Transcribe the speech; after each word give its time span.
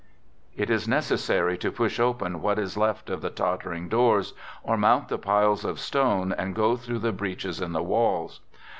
It 0.63 0.71
is 0.71 0.87
necessary 0.87 1.59
to 1.59 1.71
push 1.71 1.99
open 1.99 2.41
what 2.41 2.57
is 2.57 2.75
left 2.75 3.07
of 3.11 3.21
the 3.21 3.29
tottering 3.29 3.87
doors, 3.87 4.33
or 4.63 4.75
mount 4.75 5.09
the 5.09 5.19
piles 5.19 5.63
of 5.63 5.79
stone 5.79 6.31
and 6.35 6.55
go 6.55 6.75
through 6.75 6.97
the 6.97 7.11
breaches 7.11 7.61
in 7.61 7.73
the 7.73 7.83
walls. 7.83 8.41